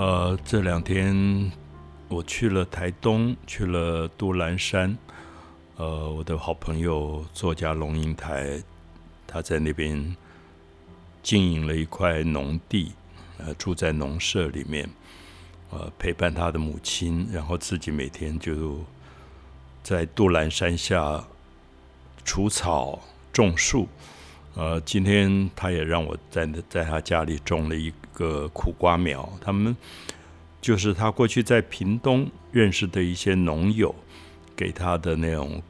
[0.00, 1.52] 呃，这两天
[2.08, 4.96] 我去了台东，去了杜兰山。
[5.76, 8.62] 呃，我的好朋友作家龙应台，
[9.26, 10.16] 他在那边
[11.22, 12.92] 经营了一块农地，
[13.36, 14.88] 呃，住在农舍里面，
[15.68, 18.78] 呃，陪伴他的母亲，然后自己每天就
[19.82, 21.22] 在杜兰山下
[22.24, 22.98] 除草
[23.34, 23.86] 种树。
[24.54, 29.26] 呃，今天他也让我在在他家里种了一个苦瓜苗。
[29.40, 29.74] 他们
[30.60, 33.94] 就是他过去在屏东认识的一些农友
[34.56, 35.62] 给他的那种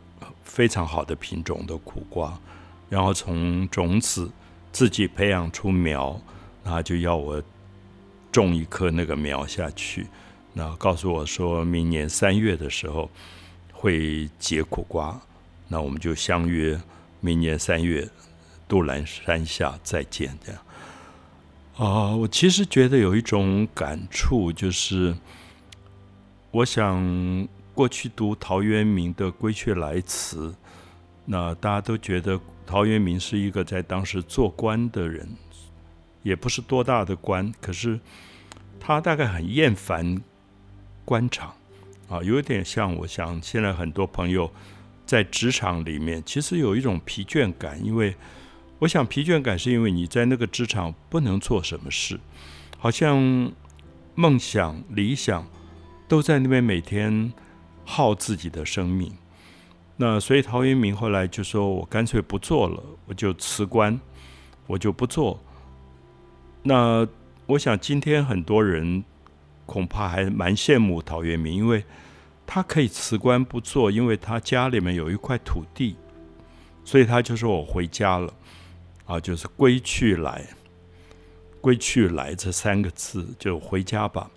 [0.43, 2.37] 非常好的品种的苦瓜，
[2.89, 4.31] 然后从种子
[4.73, 6.21] 自己培养出苗，
[6.65, 7.41] 那就要我
[8.33, 10.07] 种一棵那个苗下去。
[10.55, 13.09] 那告诉我说明年三月的时候
[13.73, 15.21] 会结苦瓜，
[15.69, 16.81] 那我们就相约
[17.21, 18.09] 明年三月。
[18.71, 20.63] 杜兰山下再见，这样
[21.77, 25.13] 啊，我其实觉得有一种感触，就是
[26.53, 30.51] 我想过去读陶渊明的《归去来辞》，
[31.25, 35.29] 那大家都觉得陶渊明是一个在当时做官的人，
[36.23, 37.99] 也不是多大的官，可是
[38.79, 40.23] 他大概很厌烦
[41.05, 41.53] 官场
[42.09, 44.49] 啊，有点像我想现在很多朋友
[45.05, 48.15] 在职场里面，其实有一种疲倦感，因为。
[48.81, 52.19] 我想疲倦感是因为你在那个职场不能做什么事，
[52.79, 53.53] 好像
[54.15, 55.47] 梦想、理想
[56.09, 57.33] 都在那边每天
[57.85, 59.13] 耗自己的生命。
[59.97, 64.01] 那所以陶渊明后来就说：“我干脆不做了，我就辞官，
[64.67, 65.39] 我就不做。”
[66.65, 67.07] 那
[67.45, 69.05] 我想今天很多人
[69.67, 71.85] 恐怕还蛮羡慕陶渊明，因为
[72.47, 75.97] 他可以辞官不做，因为他家里面有一块土地，
[76.83, 78.33] 所以他就说我回家了。
[79.11, 80.47] 啊，就是“归去来
[81.61, 84.31] ”，“归去来”这三个字，就回家吧。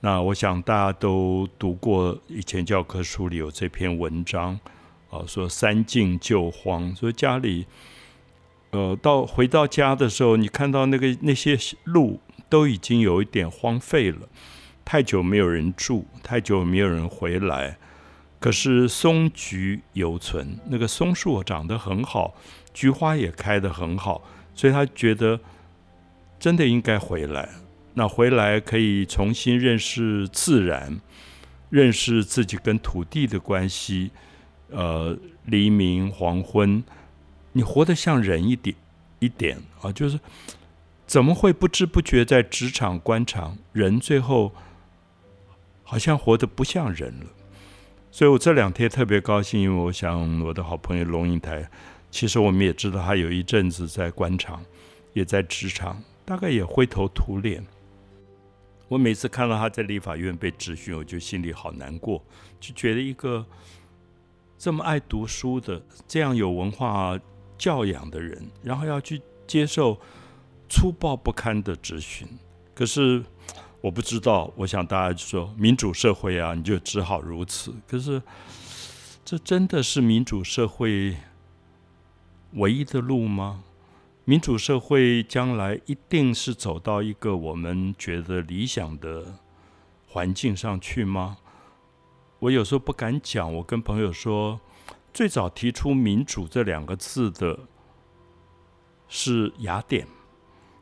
[0.00, 4.58] 那我想大家都读过以前教科书里有这篇文章，
[5.08, 7.66] 啊，说“三尽旧荒”，说家里，
[8.72, 14.28] 呃，到回到家的时候，你看到那个那些路都已经有一点荒废了，
[14.84, 17.78] 太久没有人住，太久没有人回来。
[18.40, 22.34] 可是松菊犹存，那个松树长得很好。
[22.76, 24.22] 菊花也开得很好，
[24.54, 25.40] 所以他觉得
[26.38, 27.48] 真的应该回来。
[27.94, 31.00] 那回来可以重新认识自然，
[31.70, 34.10] 认识自己跟土地的关系。
[34.68, 35.16] 呃，
[35.46, 36.84] 黎明、黄昏，
[37.52, 38.76] 你活得像人一点
[39.20, 39.90] 一点啊！
[39.90, 40.20] 就是
[41.06, 44.52] 怎么会不知不觉在职场官场，人最后
[45.82, 47.26] 好像活得不像人了？
[48.10, 51.70] 所以我这两天特别高兴，因为我想我的好朋友龙应台。
[52.16, 54.64] 其实我们也知道，他有一阵子在官场，
[55.12, 57.62] 也在职场，大概也灰头土脸。
[58.88, 62.24] 我每次看到他在立法院被质询，我就心里好难过，
[62.58, 63.44] 就觉得一个
[64.56, 65.78] 这么爱读书的、
[66.08, 67.20] 这样有文化
[67.58, 70.00] 教养的人，然后要去接受
[70.70, 72.26] 粗暴不堪的质询。
[72.74, 73.22] 可是
[73.82, 77.74] 我不知道，我想大家就说民主社会啊，你就只好如此。
[77.86, 78.22] 可是
[79.22, 81.14] 这真的是民主社会？
[82.56, 83.64] 唯一的路吗？
[84.24, 89.40] 民主社会将来一定是走到一个我们觉得理想的
[90.06, 91.36] 环境上去吗？
[92.38, 93.54] 我有时候不敢讲。
[93.56, 94.58] 我跟朋友说，
[95.12, 97.58] 最早提出“民主”这两个字的
[99.06, 100.08] 是雅典，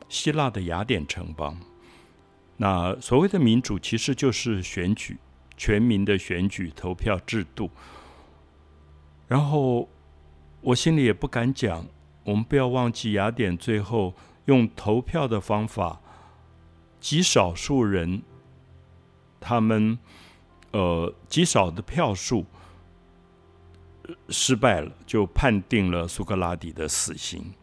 [0.07, 1.59] 希腊的雅典城邦。
[2.55, 5.17] 那所谓的民主，其实就是选举，
[5.57, 7.69] 全民的选举投票制度。
[9.27, 9.89] 然后。
[10.65, 11.85] 我心里也不敢讲，
[12.23, 14.15] 我们不要忘记雅典最后
[14.45, 16.01] 用投票的方法，
[16.99, 18.23] 极少数人，
[19.39, 19.99] 他们
[20.71, 22.47] 呃极少的票数
[24.29, 27.53] 失败了，就判定了苏格拉底的死刑。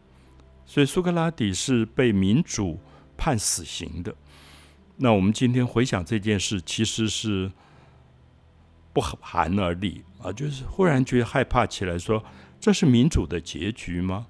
[0.65, 2.79] 所以苏格拉底是被民主
[3.17, 4.15] 判死刑的。
[4.95, 7.51] 那我们今天回想这件事，其实是
[8.93, 12.23] 不寒而栗啊，就是忽然觉得害怕起来，说。
[12.63, 14.25] 这是民主的结局吗？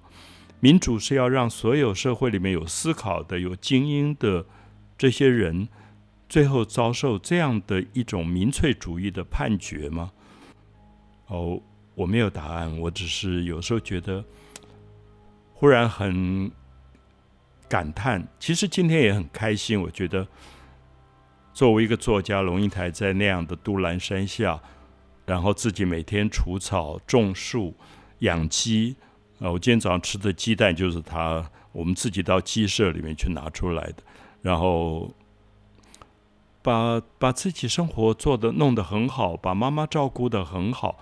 [0.60, 4.44] 民主是要让所有社会里面有思考的、有精英的
[4.98, 5.70] 这些人，
[6.28, 10.12] 最后遭受这样的一种民粹主义的判决吗？
[11.28, 11.62] 哦，
[11.94, 14.26] 我没有答案，我只是有时候觉得，
[15.54, 16.52] 忽然很
[17.70, 18.28] 感叹。
[18.40, 20.28] 其实今天也很开心，我觉得
[21.54, 24.60] 作为一个作家，龙应台在那样的杜兰山下，
[25.24, 27.76] 然后自己每天除草、种树。
[28.24, 28.96] 养鸡
[29.40, 29.52] 啊！
[29.52, 34.04] 我今天早上吃的鸡蛋就是他我们自己到鸡舍里面去拿出来的。
[34.42, 35.14] 然后
[36.62, 41.00] 把把自己生活做的弄得很好，把妈妈照顾的很好，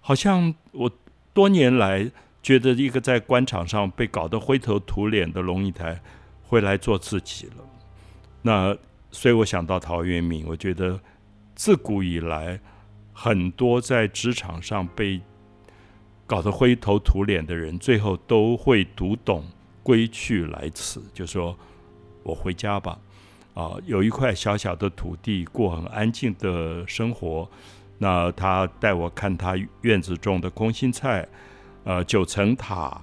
[0.00, 0.90] 好像我
[1.34, 2.10] 多年来
[2.42, 6.00] 觉得一个在官场上被搞得灰头土脸的龙应台，
[6.42, 7.64] 回来做自己了。
[8.42, 8.76] 那
[9.10, 11.00] 所以我想到陶渊明，我觉得
[11.54, 12.60] 自古以来
[13.12, 15.20] 很多在职场上被
[16.26, 19.44] 搞得灰头土脸的人，最后都会读懂
[19.82, 21.56] “归去来辞”，就说
[22.22, 22.98] 我回家吧。
[23.54, 27.48] 啊，有一块小小的土地，过很安静的生活。
[27.98, 31.26] 那他带我看他院子种的空心菜，
[31.84, 33.02] 呃，九层塔，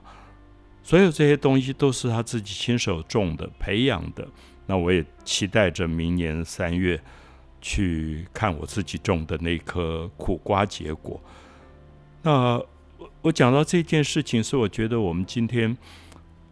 [0.83, 4.27] 所有这些东西都是他自己亲手种的、培养的。
[4.67, 7.01] 那我也期待着明年三月
[7.59, 11.19] 去看我自己种的那颗苦瓜结果。
[12.21, 12.61] 那
[13.21, 15.77] 我讲到这件事情，是我觉得我们今天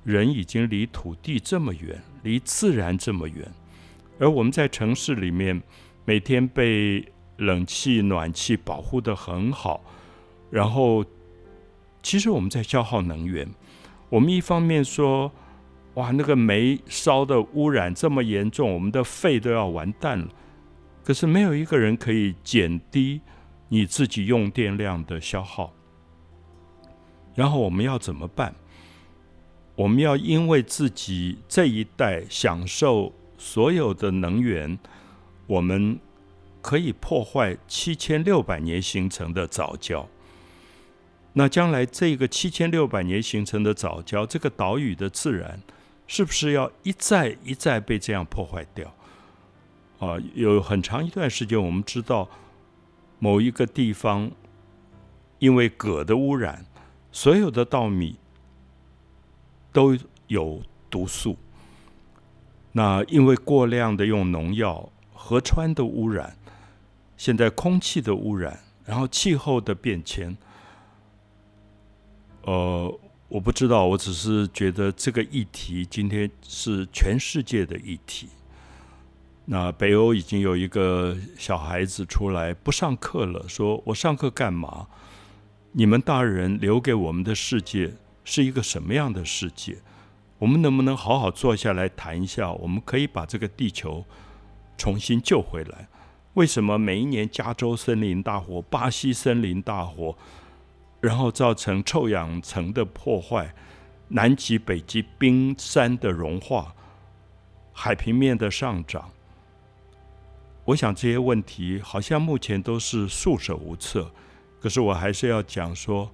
[0.03, 3.51] 人已经离土地这么远，离自然这么远。
[4.19, 5.61] 而我们在城市里面，
[6.05, 7.05] 每天被
[7.37, 9.83] 冷气、暖气保护的很好，
[10.49, 11.03] 然后
[12.03, 13.47] 其实我们在消耗能源。
[14.09, 15.31] 我们一方面说，
[15.95, 20.27] 哇，那个煤烧的污染这么严重，我们的肺都要完蛋了。
[21.03, 23.21] 可是没有一个人可以减低
[23.69, 25.73] 你自己用电量的消耗。
[27.35, 28.53] 然后我们要怎么办？
[29.75, 33.13] 我们要因为自己这一代享受。
[33.43, 34.77] 所有的能源，
[35.47, 35.97] 我们
[36.61, 40.05] 可以破坏七千六百年形成的藻礁。
[41.33, 45.59] 那将来这个七千六百年形成的藻礁，这个岛屿的自然，
[46.05, 48.93] 是不是要一再一再被这样破坏掉？
[49.97, 52.29] 啊，有很长一段时间，我们知道
[53.17, 54.29] 某一个地方
[55.39, 56.63] 因为镉的污染，
[57.11, 58.17] 所有的稻米
[59.73, 59.97] 都
[60.27, 61.37] 有毒素。
[62.73, 66.37] 那因为过量的用农药，河川的污染，
[67.17, 70.37] 现在空气的污染，然后气候的变迁，
[72.43, 78.29] 呃，我不知道，我只是觉得这个议题今天是全世界的议题。
[79.45, 84.87] 那北欧已经有一个小孩子出来不上课了，说我上课干嘛？
[85.73, 87.93] 你们大人留给我们的世界
[88.25, 89.77] 是一个什么样的世界？
[90.39, 92.51] 我们能不能好好坐下来谈一下？
[92.51, 94.03] 我们可以把这个地球
[94.77, 95.87] 重新救回来。
[96.33, 100.17] 为什么每一年加州森林大火、巴西森林大火，
[100.99, 103.55] 然后造成臭氧层的破坏、
[104.09, 106.75] 南极、北极冰山的融化、
[107.71, 109.09] 海平面的上涨？
[110.65, 114.11] 我想这些问题好像目前都是束手无策。
[114.61, 116.09] 可是我还是要讲说，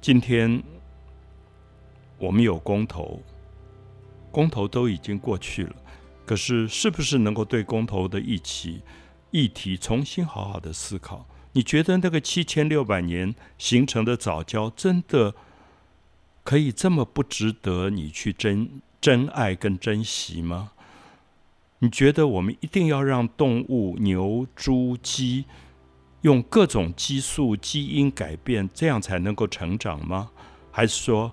[0.00, 0.62] 今天
[2.18, 3.22] 我们有公投。
[4.32, 5.76] 公投都已经过去了，
[6.24, 8.80] 可是是不是能够对公投的议题
[9.30, 11.26] 议题重新好好的思考？
[11.52, 15.34] 你觉得那个七千六百年形成的早教真的
[16.42, 20.72] 可以这么不值得你去珍珍爱跟珍惜吗？
[21.80, 25.44] 你觉得我们一定要让动物牛、猪、鸡
[26.22, 30.30] 用各种激素、基因改变，这样才能够成长吗？
[30.72, 31.32] 还是说？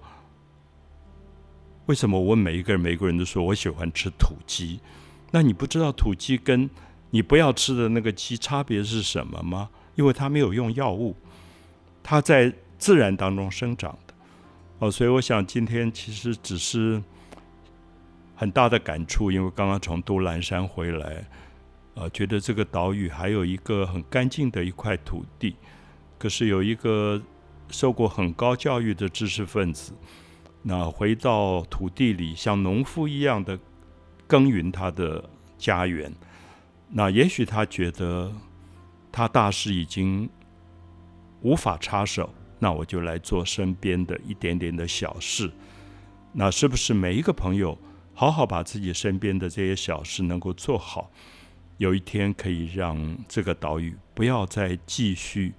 [1.85, 4.79] 为什么我问每一个人，每个人都说我喜欢吃土鸡？
[5.31, 6.69] 那你不知道土鸡跟
[7.09, 9.71] 你不要吃的那个鸡差别是什么吗？
[9.95, 11.15] 因为它没有用药物，
[12.03, 14.13] 它在自然当中生长的。
[14.77, 17.01] 哦，所以我想今天其实只是
[18.35, 21.27] 很大的感触，因为刚刚从都兰山回来，
[21.96, 25.55] 呃，觉得这个岛屿还有一个很干净的一块土地，
[26.17, 27.22] 可是有一个
[27.69, 29.93] 受过很高教育的知识分子。
[30.62, 33.58] 那回到土地里，像农夫一样的
[34.27, 36.13] 耕耘他的家园。
[36.89, 38.31] 那也许他觉得
[39.12, 40.29] 他大事已经
[41.41, 45.51] 无法插手，那我就来做身边的一点点的小事。
[46.34, 47.77] 那是不是每一个朋友
[48.13, 51.10] 好好把自己身边的这些小事能够做好，
[51.79, 55.53] 有一天可以让这个岛屿不要再继续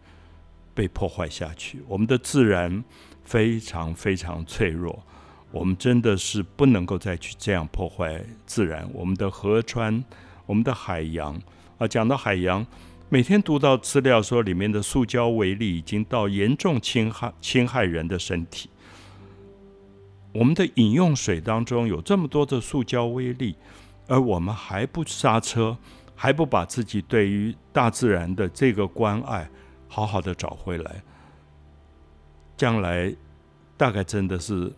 [0.73, 1.83] 被破坏下去？
[1.87, 2.83] 我们的自然。
[3.23, 5.05] 非常非常脆弱，
[5.53, 8.91] 我们真的是不能够再去这样破坏自然。
[8.93, 10.03] 我们的河川，
[10.47, 11.41] 我们的海洋
[11.79, 12.67] 啊，讲到海洋，
[13.09, 18.69] 每天读到资料说里面的塑胶微粒已经到严重侵害侵害人的身体。
[20.33, 23.55] 我们的饮用水当中有这么多的塑胶微粒，
[24.09, 25.79] 而我们还不刹车，
[26.23, 29.49] 还不把自己对于大自然的这个关爱
[29.89, 31.03] 好好的找回来。
[32.59, 33.17] 将来
[33.79, 34.71] 大概真的是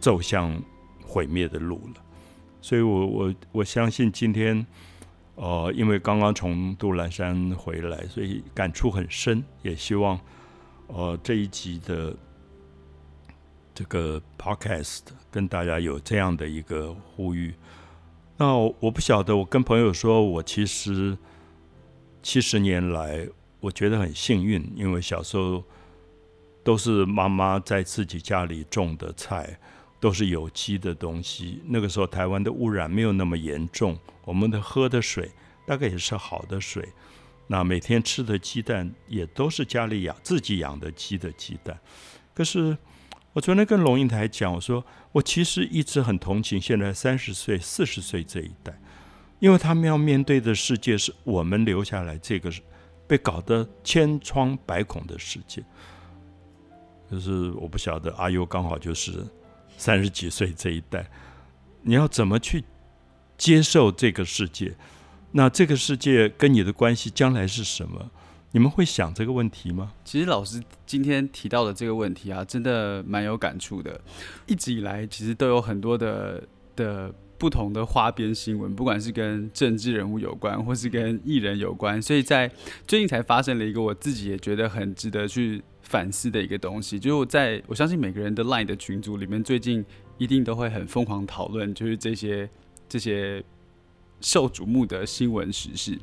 [0.00, 0.58] 走向
[1.04, 2.02] 毁灭的路了，
[2.62, 4.66] 所以我我我相信今天
[5.34, 9.44] 呃，因为刚刚从杜兰山回来，所以感触很深。
[9.60, 10.18] 也希望，
[10.86, 12.16] 呃，这一集的
[13.74, 15.00] 这个 podcast
[15.30, 17.52] 跟大家有这样的一个呼吁。
[18.38, 21.18] 那我不晓得，我跟朋友说，我其实
[22.22, 23.28] 七十年来，
[23.60, 25.62] 我觉得很幸运，因为小时候
[26.64, 29.58] 都是妈妈在自己家里种的菜。
[30.00, 31.60] 都是有机的东西。
[31.66, 35.28] 那个时候台湾的污染没有那么严重，我们的喝的水
[35.66, 36.88] 大概也是好的水。
[37.48, 41.76] 那每天吃的鸡蛋也都是家里养自己养的鸡的鸡蛋。
[42.32, 42.78] 可是
[43.38, 48.76] 我昨天跟龙应台讲，我说我其实一直很同情现在三十岁、四十岁这一代，
[49.38, 52.52] 因为他们要面对的世界是我们留下来这个
[53.06, 55.62] 被搞得千疮百孔的世界。
[57.08, 59.24] 就是我不晓得阿优刚好就是。
[59.76, 61.08] 三十几岁这一代，
[61.82, 62.64] 你要怎么去
[63.36, 64.74] 接受这个世界？
[65.30, 68.10] 那这个世界跟你的关系将来是什么？
[68.52, 69.92] 你们会想这个问题吗？
[70.04, 74.00] 其实老师今天提到的这个问题啊，真的蛮有感触的。
[74.46, 76.42] 一直以来，其实都有很多的
[76.74, 82.50] 的不同的花边新闻，不管是跟政治人物有关，或是跟艺人有关，所以在
[82.86, 85.62] 最近才发生了一个我自己也觉得很值得去。
[85.80, 89.82] 反思的一个东西，就是在我相信每个人的 LINE 的群组里面，最近
[90.18, 92.46] 一定都会很疯狂讨论，就是这些
[92.86, 93.42] 这些
[94.20, 95.98] 受瞩目的新闻时事。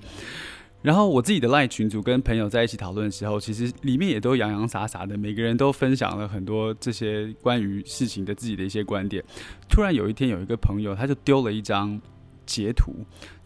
[0.86, 9.24] 然后我自己的 LINE 群组跟朋友在一起讨论的时候，其实里面也都洋洋洒洒的，每个人都分享了很多这些关于事情的自己的一些观点。
[9.68, 12.00] 突然有一天，有一个朋友他就丢了一张
[12.46, 12.94] 截图，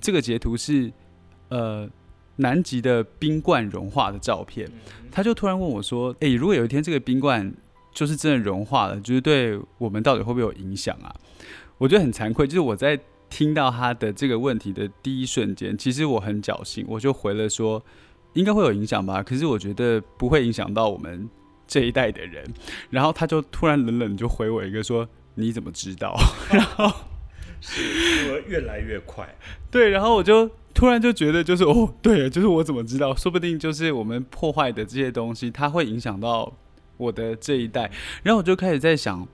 [0.01, 0.91] 这个截图是
[1.47, 1.89] 呃。
[2.41, 4.65] 南极的冰冠融化的照片，
[5.11, 7.53] 他就突然问我说：“诶，如果有一天这个冰冠
[7.93, 11.13] 就是真的融化了，就是对我们到底会不会有影响啊？”
[11.77, 12.97] 我觉得很惭愧，就是我在
[13.29, 17.83] 听到他的这个问题的第一瞬间，其实我很侥幸，我就回了说
[18.33, 21.29] ：“应该会有影响吧。”可是我觉得不会影响到我们
[21.67, 22.43] 这一代的人。
[22.89, 26.15] 然后他就突然冷冷就回我一个说：“你怎么知道？”
[26.51, 26.91] 然后
[27.61, 29.35] 是越来越快，
[29.69, 30.49] 对，然后我就。
[30.71, 33.13] 突然就觉得，就是哦，对，就是我怎么知道？
[33.13, 36.53] 说不定就是我们破坏的这些东西，它会影响到
[36.95, 37.91] 我的这一代。
[38.23, 39.27] 然后我就开始在想，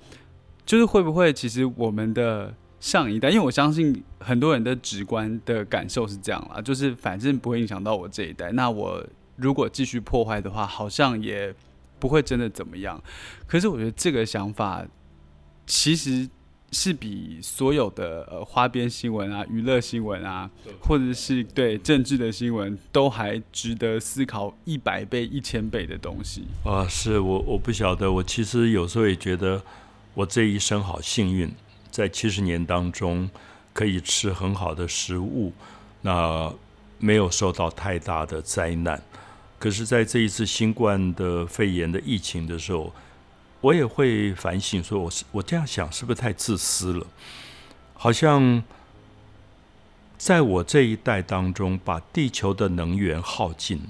[0.66, 2.56] 就是会不会其实我们的
[2.86, 8.52] 上一代，因为我相信很多人的直观的感受是这样啦，就是反正不会影响到我这一代。
[8.52, 9.04] 那我
[9.38, 11.52] 如果继续破坏的话，好像也
[11.98, 13.02] 不会真的怎么样。
[13.48, 14.86] 可是我觉得这个想法
[15.66, 16.30] 其实。
[16.72, 20.50] 是比所有的呃花边新闻啊、娱乐新闻啊，
[20.82, 26.86] 或者是对政治的新闻，都还值得思考一百倍、一千倍的东西啊！
[26.90, 29.62] 是我我不晓得，我其实有时候也觉得
[30.16, 31.50] 我这一生好幸运，
[31.96, 33.30] 在七十年当中
[33.72, 35.54] 可以吃很好的食物，
[36.02, 36.54] 那
[37.00, 39.02] 没有受到太大的灾难。
[39.58, 42.94] 可是，在这一次新冠的肺炎的疫情的时候，
[43.62, 47.08] 我也会反省，说我是我这样想是不是太自私了？
[47.94, 48.62] 好像
[50.18, 53.90] 在我这一代当中，把地球的能源耗尽了，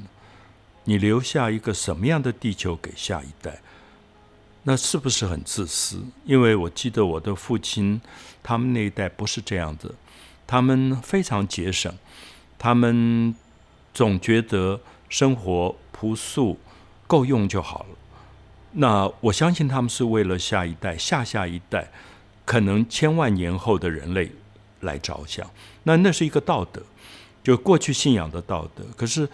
[0.83, 3.63] 你留下一个什么样的地球给下一代？
[4.67, 6.03] 那是不是很自私？
[6.25, 8.01] 因为我记得我的父亲
[8.41, 9.93] 他们那一代不是这样子，
[10.47, 11.93] 他们非常节省，
[12.57, 13.35] 他们
[13.93, 16.57] 总觉得生活朴素
[17.05, 17.95] 够用就好了。
[18.71, 21.91] 那我相信他们是为了下一代、下下一代，
[22.43, 24.31] 可能千万年后的人类
[24.81, 25.47] 来着想。
[25.83, 26.81] 那那是一个道德，
[27.43, 28.83] 就过去信仰的道德。
[28.97, 29.29] 可是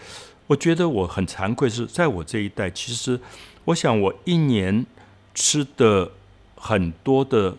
[0.48, 3.18] 我觉得我很惭愧，是在我这一代，其实
[3.64, 4.86] 我想我一年
[5.34, 6.12] 吃的
[6.56, 7.56] 很多的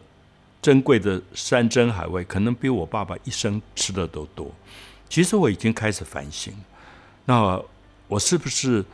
[0.61, 4.51] 珍贵的山珍海味，可能比我爸爸一生吃的都多。
[5.09, 6.55] 其实我已经开始反省，
[7.25, 7.63] 那
[8.09, 8.85] 我是不是？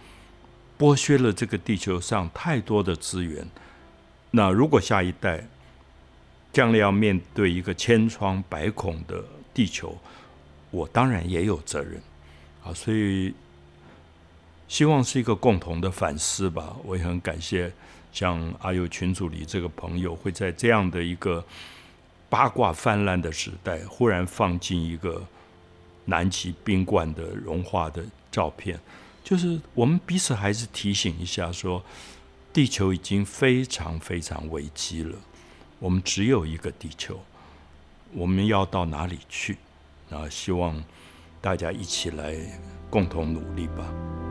[0.79, 3.45] 剥削了这个地球上太多的资源，
[4.31, 5.45] 那如果下一代
[6.53, 9.99] 将来要面对一个千疮百孔的地球，
[10.71, 12.01] 我当然也有责任
[12.63, 12.73] 啊！
[12.73, 13.35] 所以
[14.69, 16.77] 希望是一个共同的反思吧。
[16.85, 17.73] 我也很感谢
[18.19, 21.45] 像阿友群组里这个朋友，会在这样的一个
[22.29, 25.25] 八卦泛滥的时代，忽然放进一个
[26.07, 28.77] 南极冰冠的融化的照片。
[29.23, 31.81] 就是我们彼此还是提醒一下，说
[32.53, 35.17] 地球已经非常非常危机了。
[35.79, 37.21] 我们只有一个地球，
[38.13, 39.59] 我们要到哪里去？
[40.11, 40.83] 啊，希望
[41.41, 42.35] 大家一起来
[42.91, 44.28] 共同努力吧。